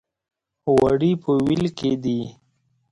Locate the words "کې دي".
1.77-2.19